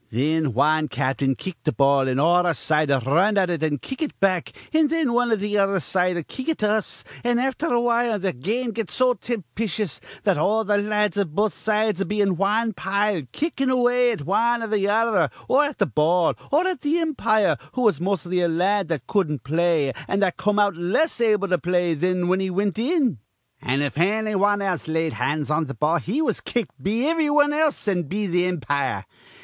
[0.09, 3.77] Thin wan cap'n'd kick th' ball, an' all our side'd r run at it an'
[3.77, 7.37] kick it back; an' thin wan iv th' other side'd kick it to us, an'
[7.37, 12.07] afther awhile th' game'd get so timpischous that all th' la ads iv both sides'd
[12.07, 16.33] be in wan pile, kickin' away at wan or th' other or at th' ball
[16.51, 20.35] or at th' impire, who was mos'ly a la ad that cudden't play an' that
[20.35, 23.19] come out less able to play thin he was whin he wint in.
[23.61, 27.53] An', if anny wan laid hands on th' ball, he was kicked be ivry wan
[27.53, 29.05] else an' be th' impire.